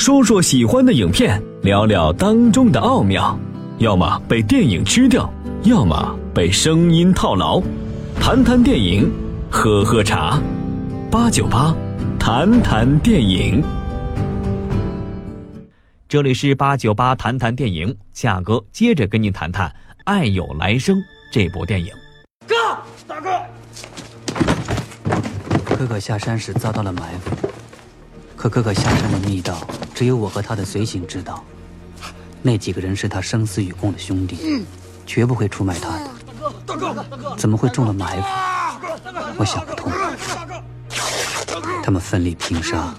[0.00, 3.38] 说说喜欢的影片，聊聊当中的奥妙。
[3.80, 5.30] 要么被电影吃掉，
[5.64, 7.62] 要么被声音套牢。
[8.18, 9.12] 谈谈电影，
[9.50, 10.40] 喝喝茶。
[11.10, 11.76] 八九八，
[12.18, 13.62] 谈谈电影。
[16.08, 19.68] 这里是八九八谈谈电影，夏哥接着跟您谈谈
[20.04, 20.96] 《爱有来生》
[21.30, 21.92] 这部电影。
[22.48, 22.54] 哥，
[23.06, 23.38] 大哥，
[25.76, 27.36] 哥哥下山时遭到了埋伏，
[28.34, 29.60] 可哥哥下山的密道
[30.00, 31.44] 只有我和他的随行知道。
[32.40, 34.64] 那几个人是他生死与共的兄弟，
[35.04, 36.10] 绝不会出卖他的。
[36.64, 38.26] 大哥，大哥，怎么会中了埋伏？
[39.36, 39.92] 我想不通。
[41.82, 42.94] 他们奋力拼杀，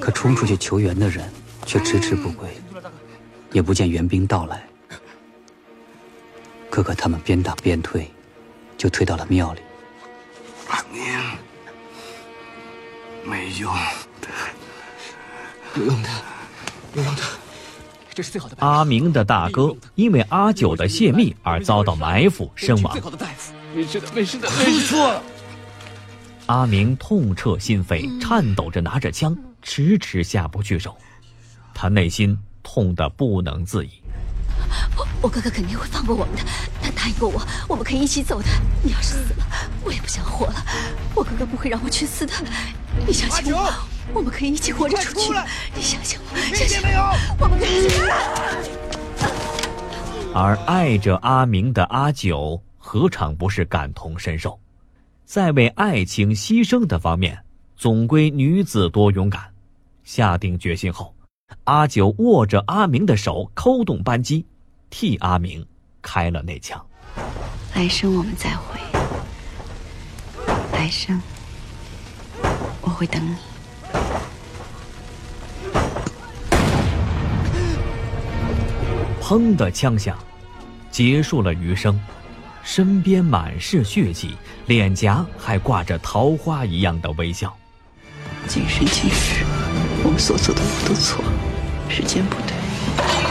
[0.00, 1.30] 可冲出去求援的人。
[1.64, 2.48] 却迟迟不归，
[3.52, 4.66] 也不见援兵到来。
[6.68, 8.10] 哥哥他们边打边退，
[8.76, 9.60] 就退到了庙里。
[10.70, 11.04] 阿明，
[13.24, 13.72] 没用，
[15.76, 16.08] 有用的，
[16.94, 17.22] 有用的，
[18.12, 18.56] 这是最好的。
[18.58, 22.92] 阿明的大哥因为阿九的泄密而遭到埋伏身亡。
[22.92, 24.86] 最好的大夫，没事的，没事的，没事。
[24.86, 25.22] 错了。
[26.46, 30.96] 阿明痛彻心扉，颤抖着拿着枪，迟迟下不去手。
[31.72, 33.90] 他内心痛得不能自已。
[34.96, 36.42] 我我哥哥肯定会放过我们的，
[36.82, 38.48] 他答应过我，我们可以一起走的。
[38.82, 39.46] 你要是死了，
[39.84, 40.64] 我也不想活了。
[41.14, 42.32] 我哥哥不会让我去死的，
[43.06, 43.72] 你相信我，
[44.14, 45.32] 我们可以一起活着出去。
[45.74, 48.00] 你相信我，相信我，我们可以一起。
[50.34, 54.58] 而爱着阿明的阿九，何尝不是感同身受？
[55.24, 57.38] 在为爱情牺牲的方面，
[57.76, 59.42] 总归女子多勇敢。
[60.04, 61.14] 下定决心后。
[61.64, 64.44] 阿九握着阿明的手，扣动扳机，
[64.88, 65.64] 替阿明
[66.02, 66.84] 开了那枪。
[67.74, 68.80] 来生我们再会，
[70.72, 71.20] 来生
[72.80, 73.34] 我会等你。
[79.22, 80.18] 砰的枪响，
[80.90, 81.98] 结束了余生，
[82.64, 84.34] 身边满是血迹，
[84.66, 87.56] 脸颊还挂着桃花一样的微笑。
[88.48, 89.44] 今生今世，
[90.02, 91.22] 我们所走的路都错。
[91.88, 92.52] 时间不对，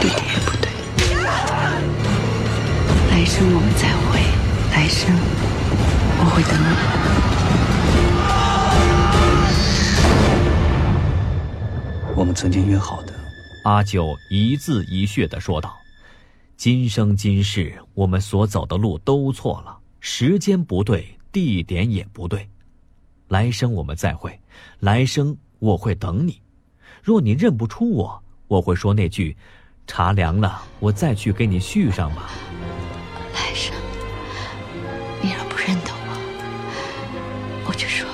[0.00, 0.70] 地点也不对。
[3.10, 4.20] 来生我们再会，
[4.72, 5.14] 来生
[6.18, 6.64] 我会等你。
[12.16, 13.14] 我们曾经约好的，
[13.64, 15.74] 阿九一字一血的说道
[16.56, 22.48] ：“今生今世，我们所走的路都错了，时间不对，地点也不对。
[23.28, 24.38] 来生我们再会，
[24.80, 26.40] 来生我会等你。
[27.02, 29.36] 若你认不出我。”我会说那句
[29.86, 32.30] ：“茶凉了，我再去给你续上吧。”
[33.32, 33.72] 来生，
[35.22, 38.09] 你若不认得我，我就说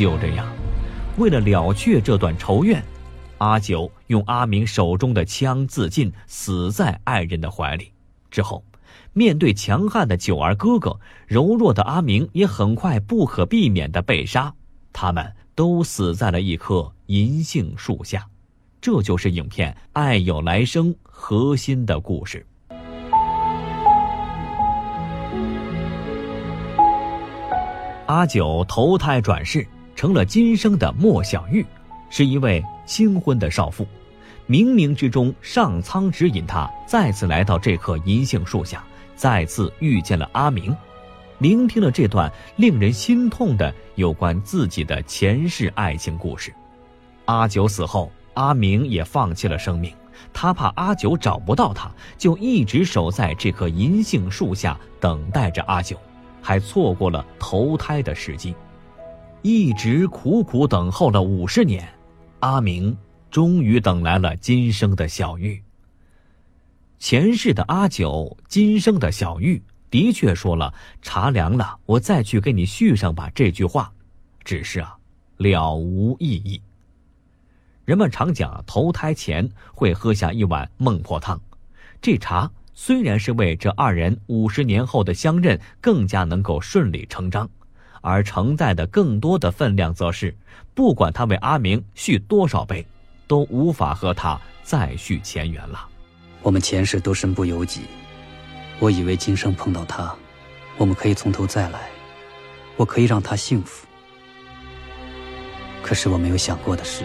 [0.00, 0.50] 就这样，
[1.18, 2.82] 为了了却这段仇怨，
[3.36, 7.92] 阿九用阿明手中的枪自尽，死在爱人的怀里。
[8.30, 8.64] 之后。
[9.12, 14.54] 面对强悍的九儿哥哥，柔弱的阿明也很快不可避免的被杀。
[14.92, 18.24] 他们都死在了一棵银杏树下。
[18.80, 22.46] 这就是影片《爱有来生》核心的故事。
[28.06, 29.66] 阿九投胎转世，
[30.00, 31.62] 成了今生的莫小玉，
[32.08, 33.86] 是一位新婚的少妇。
[34.48, 38.82] 冥冥之中，上苍指引她再次来到这棵银杏树下。
[39.14, 40.74] 再次遇见了阿明，
[41.36, 46.50] 聆听了这段令人心痛的有关自己的前世爱情故事。
[47.26, 49.94] 阿九死后，阿明也放弃了生命。
[50.32, 55.94] 他怕阿九找不到他，就一直守在这棵银杏树下等待着阿九，
[56.40, 58.54] 还错过了投胎的时机。
[59.42, 61.88] 一直苦苦等候了五十年，
[62.40, 62.94] 阿明
[63.30, 65.62] 终于等来了今生的小玉。
[66.98, 73.90] 前世的阿九，今生的小玉，的确说了“茶凉了，我再去给你续上吧”这句话，
[74.44, 74.94] 只是啊，
[75.38, 76.60] 了无意义。
[77.86, 81.40] 人们常讲投胎前会喝下一碗孟婆汤，
[82.02, 87.48] 这茶虽然是为这二人五十年后的相认更加能够顺理成章，
[88.00, 90.36] 而承载的更多的分量，则是
[90.74, 92.86] 不管他为阿明续多少杯，
[93.26, 95.86] 都无法和他再续前缘了。
[96.42, 97.82] 我们前世都身不由己，
[98.78, 100.14] 我以为今生碰到他，
[100.78, 101.90] 我们可以从头再来，
[102.76, 103.86] 我可以让他幸福。
[105.82, 107.04] 可是我没有想过的是，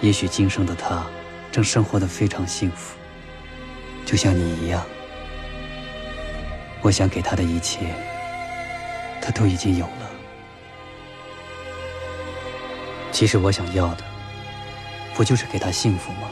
[0.00, 1.06] 也许今生的他
[1.50, 2.96] 正生活的非常幸福，
[4.04, 4.84] 就像你一样。
[6.82, 7.94] 我想给他的一切，
[9.26, 10.10] 他都已经有了。
[13.10, 14.04] 其实我想要的，
[15.16, 16.30] 不就是给他幸福吗？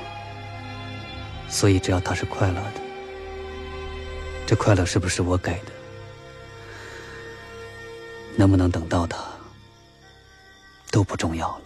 [1.48, 2.80] 所以只要他是快乐的，
[4.46, 5.72] 这快乐是不是我给的？
[8.36, 9.18] 能不能等到他，
[10.92, 11.62] 都不重要了。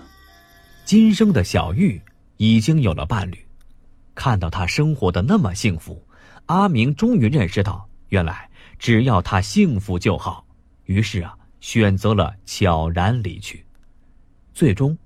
[0.86, 2.00] 今生的小玉
[2.38, 3.46] 已经有了伴侣，
[4.14, 6.02] 看到他生活的那么幸福，
[6.46, 8.48] 阿明终于认识到，原来
[8.78, 10.47] 只要他幸福就好。
[10.88, 13.62] 于是啊，选择了悄然离去。
[14.54, 14.96] 最终，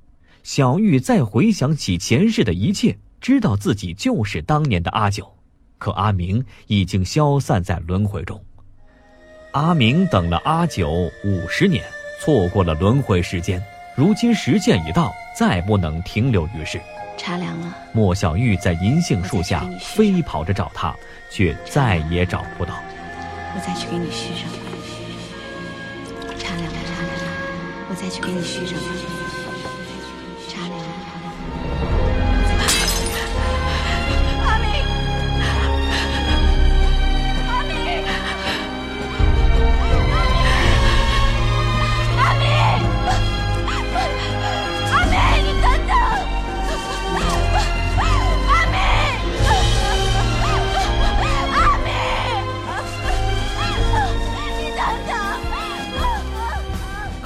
[0.44, 5.36] 小玉再回想起前世的一切，知道自己就是当年的阿九，
[5.78, 8.40] 可阿明已经消散在轮回中。
[9.50, 10.88] 阿明等了阿九
[11.24, 11.84] 五十年，
[12.20, 13.60] 错过了轮回时间。
[13.96, 16.80] 如今时限已到，再不能停留于世。
[17.18, 17.76] 茶凉了。
[17.92, 20.94] 莫小玉在银杏树下飞跑着找他，
[21.28, 22.80] 却再也找不到。
[23.54, 24.71] 我再去给你续上。
[27.92, 29.21] 我再去给你续上。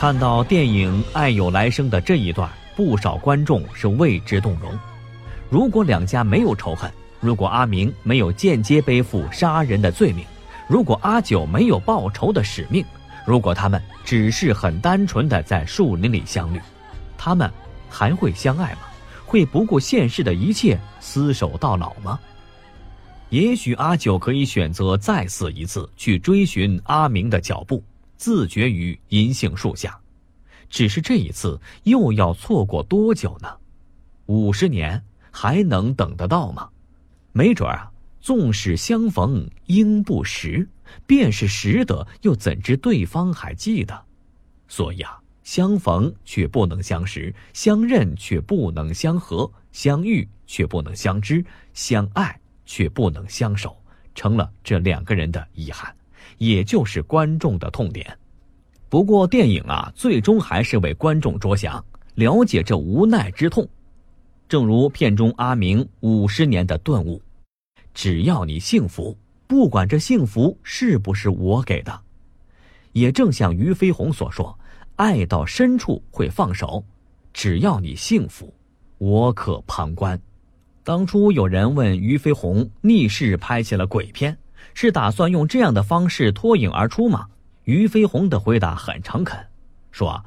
[0.06, 4.70] 看到电影《爱有来生》的这一段，不少观众是为之动容。
[5.50, 6.88] 如果两家没有仇恨，
[7.18, 10.24] 如果阿明没有间接背负杀人的罪名，
[10.68, 12.84] 如果阿九没有报仇的使命，
[13.26, 16.60] 如果他们只是很单纯的在树林里相遇，
[17.18, 17.52] 他们
[17.90, 18.82] 还会相爱吗？
[19.24, 22.16] 会不顾现世的一切厮守到老吗？
[23.30, 27.82] 也许阿九可以选择再死一次，去追寻阿明的脚步。
[28.16, 29.98] 自绝于银杏树下，
[30.68, 33.48] 只是这一次又要错过多久呢？
[34.26, 36.68] 五十年还能等得到吗？
[37.32, 37.90] 没准啊，
[38.20, 40.68] 纵使相逢应不识，
[41.06, 44.04] 便是识得，又怎知对方还记得？
[44.66, 53.80] 所以啊，相逢却不能相识，相认却不能相合，相遇却不能相知，相爱却不能相守，
[54.14, 55.94] 成了这两个人的遗憾。
[56.38, 58.16] 也就是观众的痛点，
[58.88, 61.84] 不过电影啊，最终还是为观众着想，
[62.14, 63.68] 了解这无奈之痛。
[64.48, 67.20] 正如片中阿明五十年的顿悟：
[67.94, 69.16] 只要你幸福，
[69.46, 72.00] 不管这幸福是不是我给的。
[72.92, 74.58] 也正像俞飞鸿所说
[74.96, 76.84] ：“爱到深处会放手，
[77.32, 78.54] 只要你幸福，
[78.98, 80.18] 我可旁观。”
[80.84, 84.36] 当初有人问俞飞鸿逆势拍起了鬼片。
[84.78, 87.26] 是打算用这样的方式脱颖而出吗？
[87.64, 89.34] 俞飞鸿的回答很诚恳，
[89.90, 90.22] 说：“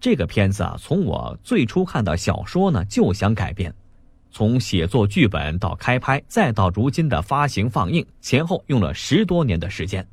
[0.00, 3.72] 这个片子啊，从我最初看到小说呢，就想改编。
[4.32, 10.04] 从写作剧本到开拍，再到如今的发行放映，前后用了十多年的时间。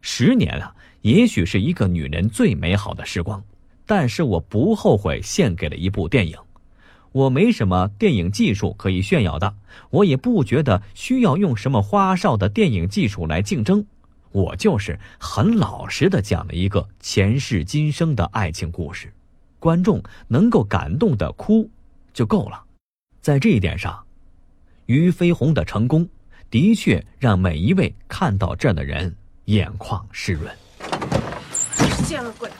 [0.00, 3.42] 十年啊，也许是一个女人最美好的时光，
[3.84, 6.38] 但是我不后悔献给了一部电影。”
[7.12, 9.54] 我没什么电影技术可以炫耀的，
[9.90, 13.84] 我也不觉得需要用什么花哨的电影技术来竞争。
[14.30, 19.12] 我就是很老实的讲了一个前世今生的爱情故事，
[19.58, 21.68] 观众能够感动的哭
[22.12, 22.62] 就够了。
[23.22, 24.04] 在这一点上，
[24.86, 26.06] 俞飞鸿的成功
[26.50, 29.14] 的确让每一位看到这儿的人
[29.46, 30.54] 眼眶湿润。
[32.04, 32.56] 见了鬼了，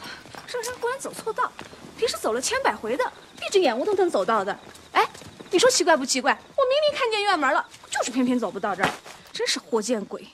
[0.47, 1.51] 上山果然走错道。
[1.97, 3.03] 平时走了千百回的，
[3.39, 4.57] 闭着眼窝都能走到的。
[4.91, 5.07] 哎，
[5.51, 6.31] 你说奇怪不奇怪？
[6.31, 8.89] 我明明看见院门了，就是偏偏走不到这儿，
[9.31, 10.27] 真是活见鬼。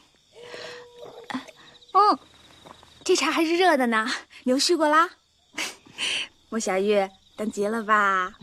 [1.93, 2.19] 嗯，
[3.03, 4.05] 这茶还是热的呢，
[4.43, 5.09] 你又续过啦？
[6.50, 7.07] 莫小玉，
[7.38, 8.33] 等急了吧？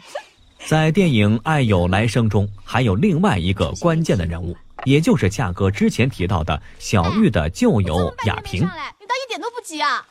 [0.66, 8.62] 在电影《爱有来生》中，还有另外一个关键的人物，也就是恰哥之前提到的小玉的旧友雅萍。
[8.62, 10.06] 你倒一点都不急啊！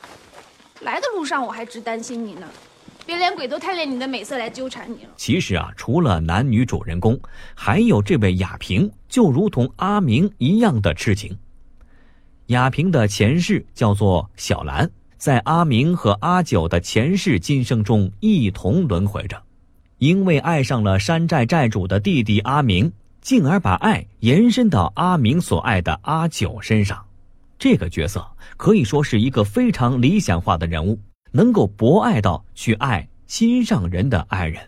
[0.80, 2.46] 来的路上我还直担心你呢。
[3.06, 5.10] 别连鬼都贪恋你的美色来纠缠你了。
[5.16, 7.18] 其实啊，除了男女主人公，
[7.54, 11.36] 还有这位雅萍，就如同阿明一样的痴情。
[12.46, 19.40] 雅萍的前世叫做小兰，在阿明和阿九的前世今生中一同轮回着，
[19.98, 27.02] 因为爱上了山寨寨主的弟弟阿明，进而把爱延伸到阿明所爱的阿九身上。
[27.58, 30.98] 这个角色可以说是一个非常理想化的人物。
[31.32, 34.62] 能够博爱到去爱心上人的爱人，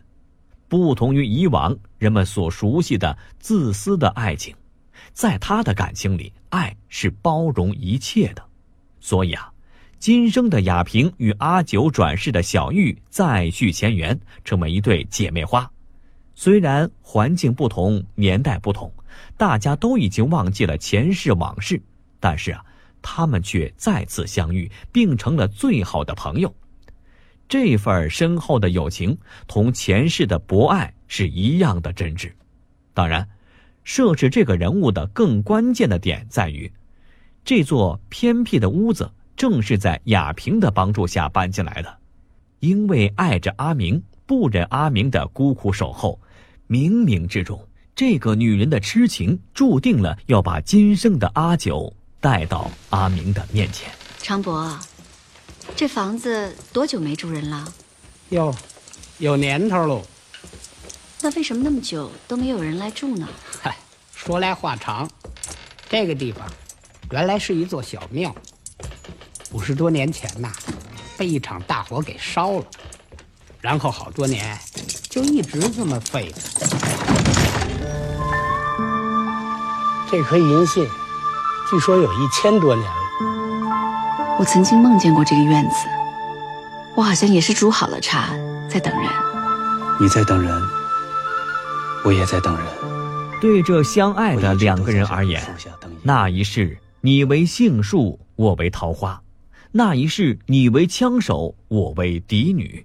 [0.66, 4.54] 不同于以往人们所熟悉的自私的爱情，
[5.12, 8.42] 在他的感情里，爱是包容一切的。
[8.98, 9.52] 所以啊，
[9.98, 15.70] 今生的雅萍与阿九转世的小玉再续前缘，成为一对姐妹花。
[16.34, 18.90] 虽然环境不同，年代不同，
[19.36, 21.80] 大家都已经忘记了前世往事，
[22.18, 22.64] 但是啊，
[23.04, 26.52] 他们却再次相遇，并成了最好的朋友。
[27.46, 32.32] 这份深厚的友情，同前世的博爱是一样的真挚。
[32.94, 33.28] 当然，
[33.84, 36.72] 设置这个人物的更关键的点在于，
[37.44, 41.98] 这座偏僻的屋子正是在雅萍的帮助下搬进来的，
[42.60, 46.18] 因为爱着阿明，不忍阿明的孤苦守候。
[46.66, 47.62] 冥冥之中，
[47.94, 53.90] 这个女人的痴情注定了要把今生的阿九带到阿明的面前。
[54.22, 54.80] 常伯，
[55.76, 57.70] 这房子多久没住人了？
[58.30, 58.54] 哟，
[59.18, 60.02] 有年头喽。
[61.20, 63.28] 那为什么那么久都没有人来住呢？
[63.60, 63.76] 嗨，
[64.14, 65.06] 说来话长。
[65.86, 66.50] 这个地方
[67.10, 68.34] 原来是一座小庙，
[69.52, 70.50] 五十多年前呐，
[71.18, 72.64] 被一场大火给烧了，
[73.60, 74.58] 然后好多年。
[75.10, 76.40] 就一直这么废着。
[80.10, 80.88] 这颗银杏，
[81.74, 84.36] 据说有一千多年了。
[84.38, 85.88] 我曾经梦见过这个院子，
[86.94, 88.28] 我好像也是煮好了茶，
[88.70, 89.10] 在等人。
[90.00, 90.62] 你在等人，
[92.04, 92.64] 我也在等人。
[93.40, 95.42] 对这相爱的两个人而言，
[96.04, 99.20] 那一世你为杏树，我为桃花；
[99.72, 102.84] 那一世你为枪手，我为嫡女；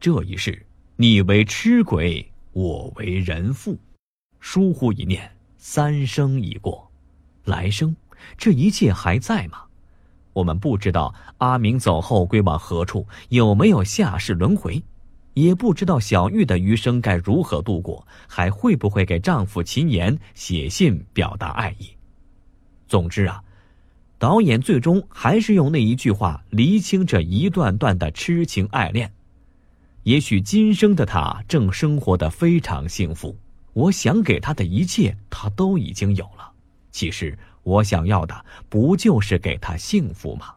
[0.00, 0.64] 这一世。
[0.96, 3.78] 你为痴鬼，我为人妇，
[4.40, 6.90] 疏忽一念，三生已过，
[7.44, 7.94] 来生
[8.36, 9.62] 这一切还在吗？
[10.32, 14.82] 我们不知道阿明走后归往何处，有没有下世轮回，
[15.34, 21.90] 也不知道小玉的余生该如何度过，还会不会给丈夫秦岩写信表达爱意。
[22.88, 23.42] 总之啊，
[24.18, 29.12] 导演最终还是用那一句话厘清这一段段的痴情爱恋。
[30.04, 33.36] 也许今生的他正生活的非常幸福，
[33.72, 36.50] 我想给他的一切，他都已经有了。
[36.90, 40.54] 其实我想要的不就是给他幸福吗？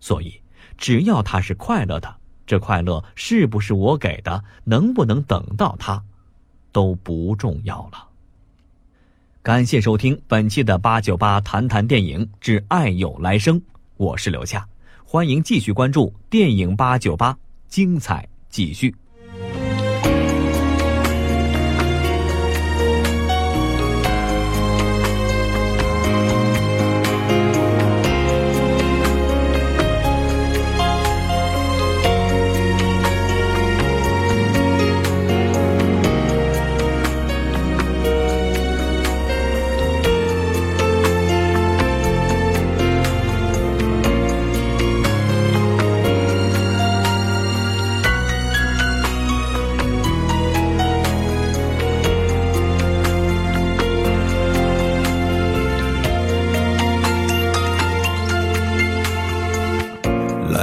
[0.00, 0.40] 所以，
[0.78, 6.02] 只要他是快乐的，这快乐是不是我给的，能不能等到他，
[6.72, 8.08] 都不重要了。
[9.42, 13.62] 感谢收听本期的八九八谈谈电影之爱有来生，
[13.96, 14.66] 我是刘夏，
[15.04, 17.36] 欢迎继续关注电影八九八
[17.68, 18.28] 精彩。
[18.48, 18.94] 继续。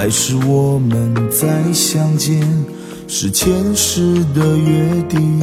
[0.04, 2.38] 还是我们再相见，
[3.08, 5.40] 是前世的约定。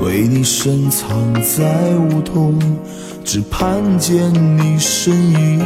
[0.00, 1.10] 为你深藏
[1.42, 1.64] 在
[1.96, 2.56] 梧桐，
[3.24, 5.60] 只盼见你身影。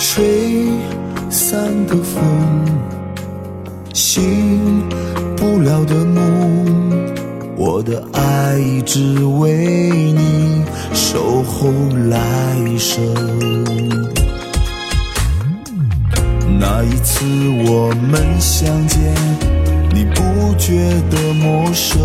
[0.00, 0.68] 吹
[1.28, 2.22] 散的风，
[3.92, 4.88] 醒
[5.36, 7.04] 不了的梦，
[7.56, 11.68] 我的爱只为你守候
[12.08, 13.47] 来生。
[16.80, 17.24] 那一次
[17.68, 19.00] 我们相见，
[19.92, 21.98] 你不觉得陌生？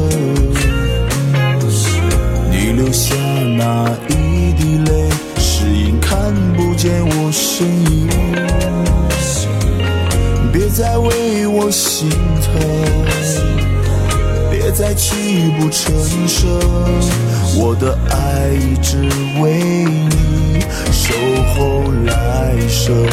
[2.49, 3.13] 你流下
[3.55, 8.09] 那一滴泪，是因看不见我身影。
[10.51, 12.09] 别再为我心
[12.41, 12.51] 疼，
[14.49, 15.93] 别再泣不成
[16.27, 16.49] 声。
[17.55, 18.49] 我的爱
[18.81, 18.97] 只
[19.39, 21.13] 为你守
[21.53, 23.05] 候来生。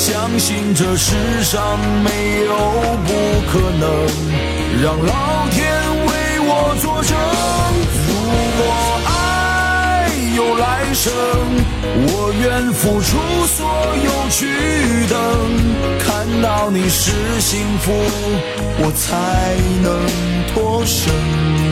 [0.00, 2.54] 相信这世上没有
[3.04, 3.12] 不
[3.52, 3.86] 可能，
[4.82, 5.60] 让老天
[6.06, 7.12] 为我作证。
[8.08, 8.10] 如
[8.56, 8.60] 果
[9.04, 10.64] 爱有来
[10.94, 11.12] 生，
[12.08, 13.10] 我愿付出
[13.44, 13.60] 所
[14.06, 14.38] 有去
[15.06, 15.14] 等。
[15.98, 16.08] 看
[16.40, 17.92] 到你是幸福，
[18.78, 19.86] 我才能
[20.54, 21.69] 脱身。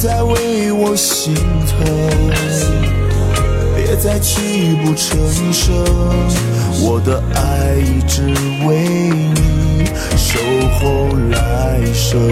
[0.00, 1.76] 再为我心疼，
[3.74, 5.18] 别再泣不成
[5.52, 5.74] 声，
[6.80, 8.22] 我的爱一直
[8.64, 8.78] 为
[9.34, 9.86] 你
[10.16, 10.38] 守
[10.78, 12.30] 候来生。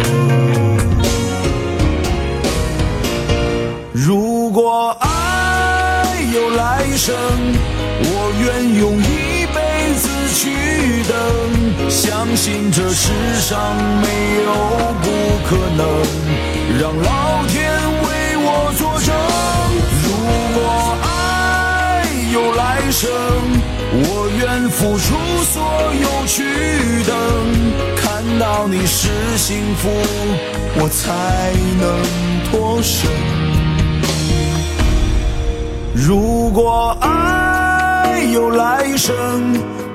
[3.92, 7.16] 如果爱有来生，
[8.00, 9.58] 我愿用一辈
[9.96, 14.06] 子去等，相信这世上没
[14.44, 14.52] 有
[15.02, 15.06] 不
[15.49, 16.56] 可能。
[16.78, 19.14] 让老天为我作证。
[20.04, 20.12] 如
[20.54, 20.61] 果
[21.02, 23.11] 爱有来生，
[23.92, 25.56] 我愿付出所
[26.02, 27.16] 有去等，
[27.97, 29.88] 看到你是幸福，
[30.78, 32.02] 我才能
[32.50, 33.11] 脱身。
[35.95, 39.14] 如果爱有来生，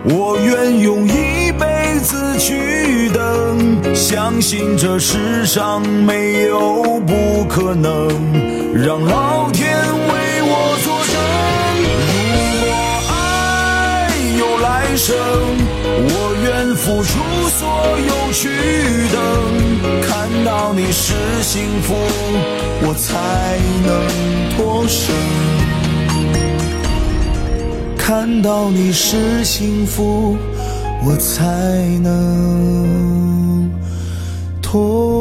[0.03, 8.07] 我愿用一辈辈子去等，相信这世上没有不可能，
[8.73, 11.13] 让老天为我作证。
[11.83, 12.71] 如果
[13.11, 14.07] 爱
[14.39, 15.17] 有来生，
[16.07, 17.19] 我愿付出
[17.59, 17.59] 所
[18.07, 18.47] 有去
[19.11, 19.19] 等，
[20.01, 21.93] 看到你是幸福，
[22.83, 23.91] 我才能
[24.55, 25.13] 脱身。
[27.97, 30.37] 看到你是幸福，
[31.03, 33.69] 我才能
[34.61, 35.20] 脱